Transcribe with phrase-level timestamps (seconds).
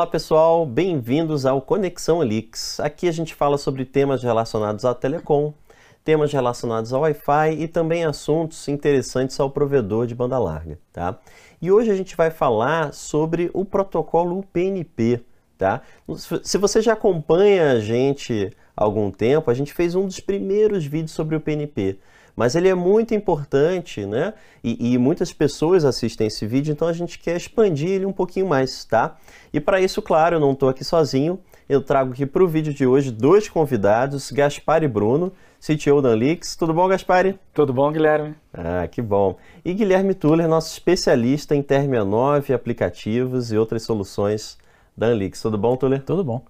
[0.00, 2.80] Olá pessoal, bem-vindos ao Conexão Elix.
[2.80, 5.52] Aqui a gente fala sobre temas relacionados à telecom,
[6.02, 11.18] temas relacionados ao Wi-Fi e também assuntos interessantes ao provedor de banda larga, tá?
[11.60, 15.22] E hoje a gente vai falar sobre o protocolo UPnP,
[15.58, 15.82] tá?
[16.42, 20.86] Se você já acompanha a gente há algum tempo, a gente fez um dos primeiros
[20.86, 22.00] vídeos sobre o UPnP.
[22.40, 24.32] Mas ele é muito importante, né?
[24.64, 28.46] E, e, muitas pessoas assistem esse vídeo, então a gente quer expandir ele um pouquinho
[28.46, 29.18] mais, tá?
[29.52, 31.38] E para isso, claro, eu não estou aqui sozinho.
[31.68, 36.08] Eu trago aqui para o vídeo de hoje dois convidados, Gaspar e Bruno, CTO da
[36.08, 36.56] Anlix.
[36.56, 37.34] Tudo bom, Gaspar?
[37.52, 38.34] Tudo bom, Guilherme?
[38.54, 39.36] Ah, que bom.
[39.62, 44.56] E Guilherme Tuller, nosso especialista em Termia 9, aplicativos e outras soluções
[44.96, 45.42] da Anlix.
[45.42, 46.02] Tudo bom, Tuller?
[46.02, 46.42] Tudo bom.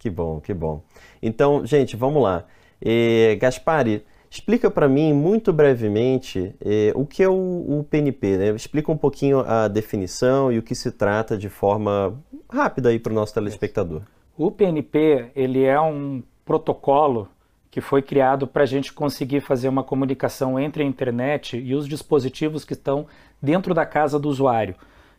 [0.00, 0.82] Que bom, que bom.
[1.22, 2.44] Então, gente, vamos lá.
[2.82, 7.32] E, Gaspari, Explica para mim, muito brevemente, eh, o que é o,
[7.78, 8.36] o PNP.
[8.36, 8.50] Né?
[8.50, 12.18] Explica um pouquinho a definição e o que se trata de forma
[12.50, 14.02] rápida para o nosso telespectador.
[14.36, 17.28] O PNP ele é um protocolo
[17.70, 21.88] que foi criado para a gente conseguir fazer uma comunicação entre a internet e os
[21.88, 23.06] dispositivos que estão
[23.40, 24.74] dentro da casa do usuário.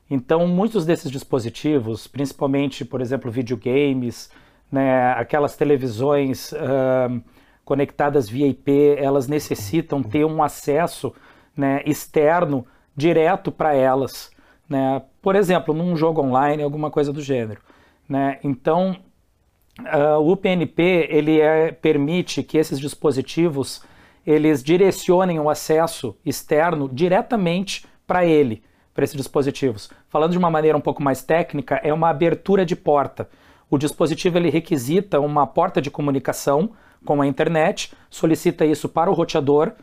[0.10, 4.30] Então, muitos desses dispositivos, principalmente, por exemplo, videogames,
[4.72, 6.52] né, aquelas televisões...
[6.52, 7.24] Uh,
[7.70, 11.14] conectadas via IP, elas necessitam ter um acesso
[11.56, 14.32] né, externo direto para elas.
[14.68, 15.04] Né?
[15.22, 17.62] Por exemplo, num jogo online, alguma coisa do gênero.
[18.10, 18.40] Né?
[18.44, 18.98] Então,
[19.82, 23.84] uh, o PNP ele é, permite que esses dispositivos
[24.26, 28.64] eles direcionem o acesso externo diretamente para ele,
[28.96, 29.92] para esses dispositivos.
[30.08, 33.30] Falando de uma maneira um pouco mais técnica, é uma abertura de porta.
[33.70, 36.72] O dispositivo ele requisita uma porta de comunicação
[37.06, 39.74] com a internet, solicita isso para o roteador,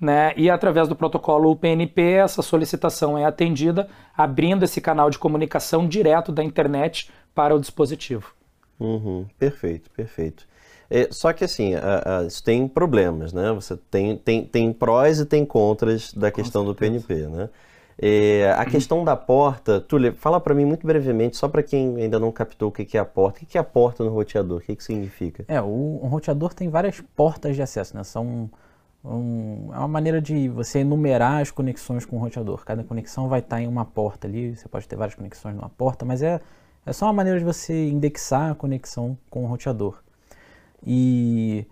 [0.00, 5.86] né, e através do protocolo UPnP essa solicitação é atendida, abrindo esse canal de comunicação
[5.86, 8.32] direto da internet para o dispositivo.
[8.78, 10.46] Uhum, perfeito, perfeito.
[10.90, 13.52] É, só que assim, a, a, isso tem problemas, né?
[13.52, 16.92] Você tem, tem, tem prós e tem contras da Com questão certeza.
[16.92, 17.48] do PNP, né?
[17.96, 22.18] É, a questão da porta, Túlio, fala para mim muito brevemente, só para quem ainda
[22.18, 23.40] não captou o que é a porta.
[23.42, 24.58] O que é a porta no roteador?
[24.58, 25.44] O que, que significa?
[25.46, 28.02] É, o, um roteador tem várias portas de acesso, né?
[28.02, 28.50] São
[29.04, 32.64] um, é uma maneira de você enumerar as conexões com o roteador.
[32.64, 36.04] Cada conexão vai estar em uma porta ali, você pode ter várias conexões numa porta,
[36.04, 36.40] mas é,
[36.86, 40.02] é só uma maneira de você indexar a conexão com o roteador.
[40.82, 41.66] E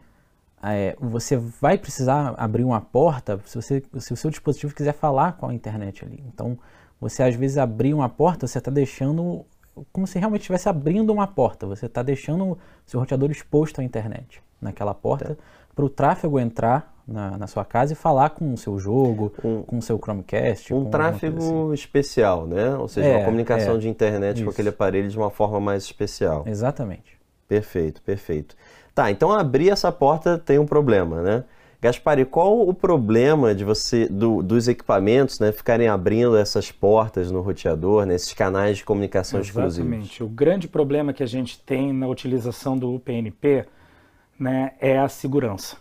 [0.62, 5.32] é, você vai precisar abrir uma porta se, você, se o seu dispositivo quiser falar
[5.32, 6.22] com a internet ali.
[6.32, 6.58] Então,
[7.00, 9.44] você às vezes abrir uma porta, você está deixando
[9.92, 11.66] como se realmente estivesse abrindo uma porta.
[11.66, 15.36] Você está deixando o seu roteador exposto à internet naquela porta
[15.74, 19.62] para o tráfego entrar na, na, sua casa e falar com o seu jogo, um,
[19.62, 20.72] com o seu Chromecast.
[20.72, 21.74] Um tráfego assim.
[21.74, 22.76] especial, né?
[22.76, 24.44] Ou seja, é, uma comunicação é, de internet isso.
[24.44, 26.44] com aquele aparelho de uma forma mais especial.
[26.46, 27.18] Exatamente.
[27.48, 28.56] Perfeito, perfeito.
[28.94, 31.44] Tá, então abrir essa porta tem um problema, né?
[31.82, 37.40] Gaspari, qual o problema de você do, dos equipamentos né, ficarem abrindo essas portas no
[37.40, 39.70] roteador, nesses né, canais de comunicação Exatamente.
[39.70, 39.90] exclusivos?
[39.90, 40.22] Exatamente.
[40.22, 43.66] O grande problema que a gente tem na utilização do UPnP
[44.38, 45.76] né, é a segurança.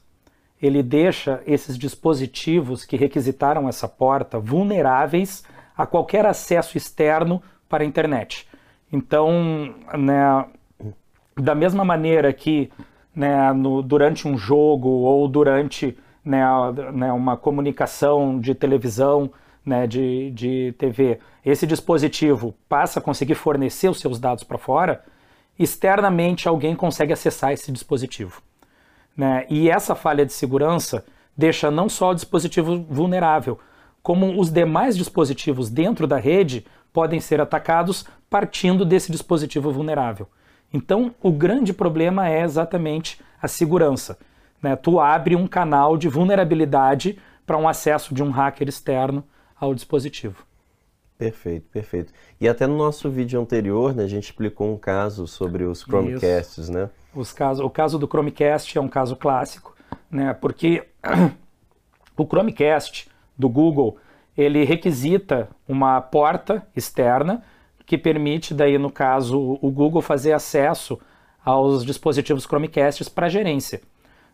[0.59, 5.43] Ele deixa esses dispositivos que requisitaram essa porta vulneráveis
[5.77, 8.47] a qualquer acesso externo para a internet.
[8.91, 10.45] Então, né,
[11.35, 12.71] da mesma maneira que
[13.15, 16.43] né, no, durante um jogo ou durante né,
[16.93, 19.31] né, uma comunicação de televisão,
[19.65, 25.03] né, de, de TV, esse dispositivo passa a conseguir fornecer os seus dados para fora,
[25.57, 28.41] externamente alguém consegue acessar esse dispositivo.
[29.15, 29.45] Né?
[29.49, 31.05] E essa falha de segurança
[31.35, 33.59] deixa não só o dispositivo vulnerável,
[34.01, 40.27] como os demais dispositivos dentro da rede podem ser atacados partindo desse dispositivo vulnerável.
[40.73, 44.17] Então, o grande problema é exatamente a segurança.
[44.61, 44.75] Né?
[44.75, 49.23] Tu abre um canal de vulnerabilidade para um acesso de um hacker externo
[49.59, 50.45] ao dispositivo.
[51.17, 52.13] Perfeito, perfeito.
[52.39, 56.63] E até no nosso vídeo anterior, né, a gente explicou um caso sobre os Chromecasts,
[56.63, 56.71] Isso.
[56.71, 56.89] né?
[57.13, 59.75] Os casos, o caso do Chromecast é um caso clássico,
[60.09, 60.87] né, porque
[62.17, 63.07] o Chromecast
[63.37, 63.97] do Google,
[64.35, 67.43] ele requisita uma porta externa
[67.91, 70.97] que permite, daí no caso, o Google fazer acesso
[71.43, 73.81] aos dispositivos Chromecasts para gerência.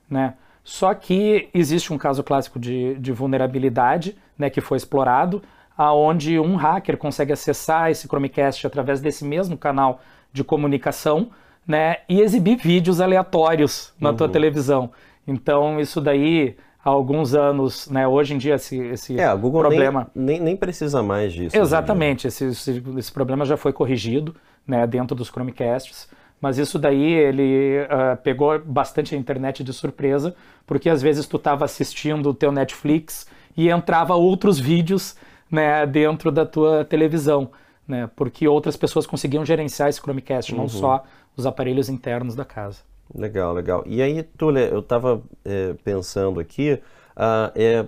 [0.07, 0.35] Né?
[0.63, 5.41] Só que existe um caso clássico de, de vulnerabilidade né, que foi explorado,
[5.75, 10.01] aonde um hacker consegue acessar esse Chromecast através desse mesmo canal
[10.31, 11.31] de comunicação
[11.65, 14.17] né, e exibir vídeos aleatórios na uhum.
[14.17, 14.91] tua televisão.
[15.27, 16.55] Então isso daí
[16.87, 18.07] há alguns anos, né?
[18.07, 21.57] Hoje em dia esse, esse é, Google problema nem, nem, nem, precisa mais disso.
[21.57, 24.33] Exatamente, esse, esse, esse, problema já foi corrigido,
[24.65, 26.07] né, dentro dos Chromecasts.
[26.39, 30.35] Mas isso daí ele uh, pegou bastante a internet de surpresa,
[30.67, 35.15] porque às vezes tu estava assistindo o teu Netflix e entrava outros vídeos
[35.51, 37.49] né, dentro da tua televisão,
[37.87, 40.59] né, porque outras pessoas conseguiam gerenciar esse Chromecast, uhum.
[40.59, 41.03] não só
[41.35, 42.81] os aparelhos internos da casa.
[43.13, 43.83] Legal, legal.
[43.85, 46.73] E aí, Túlia, eu estava é, pensando aqui,
[47.15, 47.85] uh, é,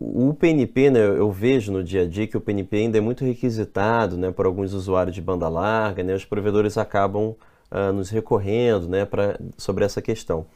[0.00, 3.24] o PNP, né, eu vejo no dia a dia que o PNP ainda é muito
[3.24, 7.34] requisitado né, por alguns usuários de banda larga, né, os provedores acabam
[7.70, 10.46] uh, nos recorrendo né, pra, sobre essa questão.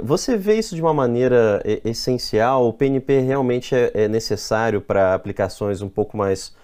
[0.00, 2.68] Você vê isso de uma maneira essencial?
[2.68, 6.54] O PNP realmente é, é necessário para aplicações um pouco mais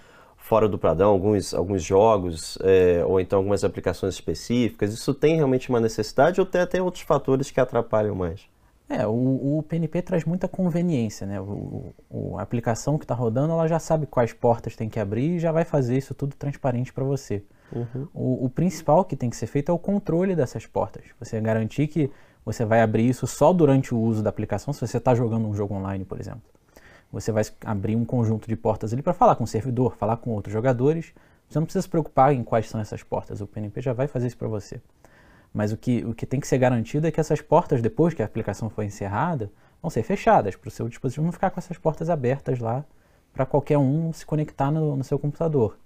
[0.49, 4.91] fora do padrão, alguns, alguns jogos é, ou então algumas aplicações específicas?
[4.91, 8.41] Isso tem realmente uma necessidade ou tem até outros fatores que atrapalham mais?
[8.89, 11.39] É, o, o PNP traz muita conveniência, né?
[11.39, 15.35] O, o a aplicação que está rodando, ela já sabe quais portas tem que abrir
[15.35, 17.43] e já vai fazer isso tudo transparente para você.
[17.71, 18.07] Uhum.
[18.11, 21.03] O, o, principal que tem que ser feito é o controle dessas portas.
[21.19, 22.09] Você garantir que
[22.43, 25.53] você vai abrir isso só durante o uso da aplicação, se você está jogando um
[25.53, 26.41] jogo online, por exemplo.
[27.11, 30.31] Você vai abrir um conjunto de portas ali para falar com o servidor, falar com
[30.31, 31.13] outros jogadores.
[31.47, 34.27] Você não precisa se preocupar em quais são essas portas, o PNP já vai fazer
[34.27, 34.79] isso para você.
[35.51, 38.21] Mas o que, o que tem que ser garantido é que essas portas, depois que
[38.21, 39.51] a aplicação for encerrada,
[39.81, 42.85] vão ser fechadas, para o seu dispositivo não ficar com essas portas abertas lá
[43.33, 45.77] para qualquer um se conectar no, no seu computador.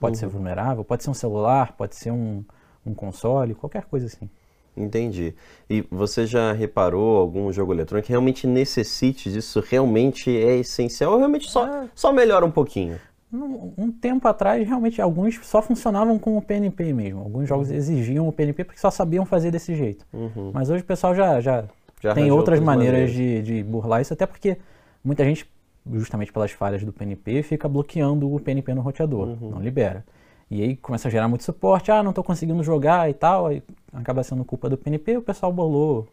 [0.00, 0.20] Pode uhum.
[0.20, 2.44] ser vulnerável, pode ser um celular, pode ser um,
[2.84, 4.30] um console, qualquer coisa assim.
[4.76, 5.34] Entendi.
[5.68, 9.62] E você já reparou algum jogo eletrônico que realmente necessite disso?
[9.66, 11.88] Realmente é essencial ou realmente só, é.
[11.94, 12.98] só melhora um pouquinho?
[13.34, 17.20] um tempo atrás, realmente, alguns só funcionavam com o PNP mesmo.
[17.20, 17.76] Alguns jogos uhum.
[17.76, 20.04] exigiam o PNP porque só sabiam fazer desse jeito.
[20.12, 20.50] Uhum.
[20.52, 21.64] Mas hoje o pessoal já, já,
[22.00, 23.14] já tem outras, outras maneiras, maneiras.
[23.14, 24.58] De, de burlar isso, até porque
[25.02, 25.48] muita gente,
[25.92, 29.50] justamente pelas falhas do PNP, fica bloqueando o PNP no roteador, uhum.
[29.50, 30.04] não libera.
[30.52, 33.62] E aí começa a gerar muito suporte, ah, não estou conseguindo jogar e tal, aí
[33.90, 36.06] acaba sendo culpa do PNP, o pessoal bolou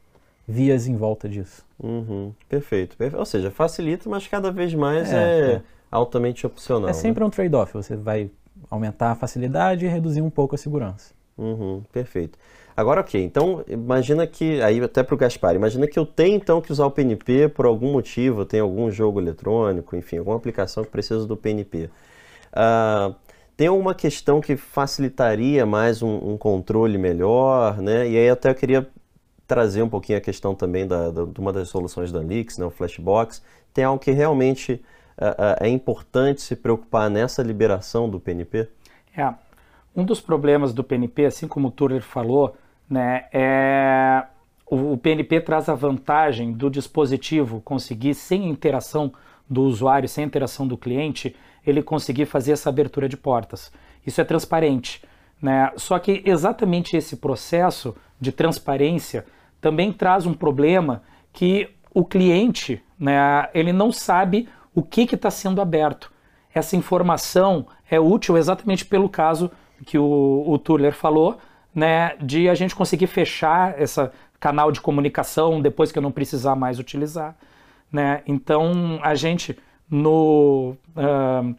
[0.48, 1.66] vias em volta disso.
[1.78, 2.32] Uhum.
[2.48, 2.96] Perfeito.
[3.18, 5.52] Ou seja, facilita, mas cada vez mais é, é...
[5.56, 6.90] é altamente opcional.
[6.90, 7.28] É sempre né?
[7.28, 7.74] um trade-off.
[7.74, 8.32] Você vai
[8.72, 11.14] aumentar a facilidade e reduzir um pouco a segurança.
[11.38, 12.40] Uhum, perfeito.
[12.78, 16.62] Agora, ok, então imagina que, aí até para o Gaspar, imagina que eu tenho então
[16.62, 20.86] que usar o PNP por algum motivo, eu tenho algum jogo eletrônico, enfim, alguma aplicação
[20.86, 21.90] que precisa do PNP.
[22.54, 23.14] Uh,
[23.60, 28.10] tem alguma questão que facilitaria mais um, um, controle melhor, né?
[28.10, 28.90] E aí até eu queria
[29.46, 32.64] trazer um pouquinho a questão também da, da, de uma das soluções da Nix, né,
[32.64, 33.44] o Flashbox.
[33.74, 34.82] Tem algo que realmente
[35.18, 38.70] é, é importante se preocupar nessa liberação do PNP?
[39.14, 39.34] É.
[39.94, 42.56] Um dos problemas do PNP, assim como o Turner falou,
[42.90, 44.24] né, é
[44.68, 49.12] o, o PNP traz a vantagem do dispositivo conseguir, sem interação
[49.50, 51.36] do usuário, sem interação do cliente,
[51.66, 53.72] ele conseguir fazer essa abertura de portas.
[54.06, 55.02] Isso é transparente.
[55.42, 55.72] Né?
[55.78, 59.26] Só que exatamente esse processo de transparência
[59.62, 65.62] também traz um problema que o cliente né, ele não sabe o que está sendo
[65.62, 66.12] aberto.
[66.54, 69.52] Essa informação é útil exatamente pelo caso
[69.86, 71.38] que o, o Tuller falou,
[71.74, 74.10] né, de a gente conseguir fechar esse
[74.40, 77.36] canal de comunicação depois que eu não precisar mais utilizar.
[77.92, 78.22] Né?
[78.28, 79.58] Então, a gente,
[79.90, 81.56] no, uh,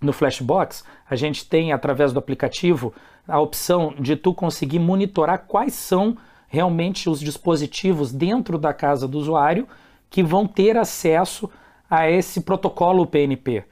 [0.00, 2.92] no Flashbox, a gente tem, através do aplicativo,
[3.26, 6.16] a opção de tu conseguir monitorar quais são
[6.48, 9.66] realmente os dispositivos dentro da casa do usuário
[10.08, 11.50] que vão ter acesso
[11.90, 13.64] a esse protocolo PNP.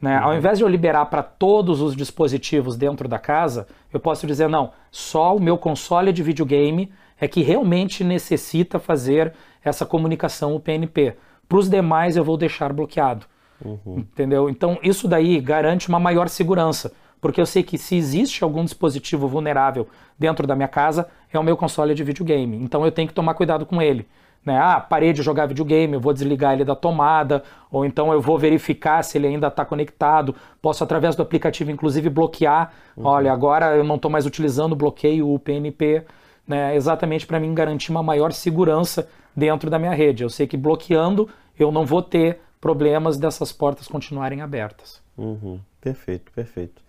[0.00, 0.18] Né?
[0.18, 0.24] Uhum.
[0.24, 4.48] Ao invés de eu liberar para todos os dispositivos dentro da casa, eu posso dizer,
[4.48, 9.32] não, só o meu console de videogame é que realmente necessita fazer
[9.64, 11.16] essa comunicação o PNP.
[11.52, 13.26] Para os demais eu vou deixar bloqueado.
[13.62, 13.98] Uhum.
[13.98, 14.48] Entendeu?
[14.48, 16.94] Então isso daí garante uma maior segurança.
[17.20, 19.86] Porque eu sei que se existe algum dispositivo vulnerável
[20.18, 22.56] dentro da minha casa, é o meu console de videogame.
[22.56, 24.08] Então eu tenho que tomar cuidado com ele.
[24.42, 24.56] Né?
[24.58, 28.38] Ah, parei de jogar videogame, eu vou desligar ele da tomada, ou então eu vou
[28.38, 30.34] verificar se ele ainda está conectado.
[30.62, 32.72] Posso, através do aplicativo, inclusive, bloquear.
[32.96, 33.04] Uhum.
[33.04, 36.02] Olha, agora eu não estou mais utilizando o bloqueio, o PNP,
[36.48, 36.74] né?
[36.74, 39.06] exatamente para mim garantir uma maior segurança
[39.36, 40.22] dentro da minha rede.
[40.22, 41.28] Eu sei que bloqueando
[41.58, 45.02] eu não vou ter problemas dessas portas continuarem abertas.
[45.16, 45.60] Uhum.
[45.80, 46.80] Perfeito, perfeito.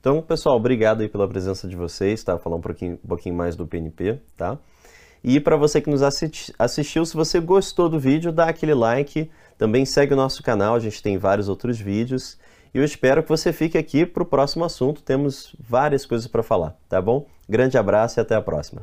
[0.00, 2.38] Então, pessoal, obrigado aí pela presença de vocês, tá?
[2.38, 4.58] Falar um pouquinho, um pouquinho mais do PNP, tá?
[5.22, 9.30] E para você que nos assistiu, se você gostou do vídeo, dá aquele like.
[9.56, 12.36] Também segue o nosso canal, a gente tem vários outros vídeos.
[12.74, 15.00] E eu espero que você fique aqui para o próximo assunto.
[15.00, 17.24] Temos várias coisas para falar, tá bom?
[17.48, 18.82] Grande abraço e até a próxima.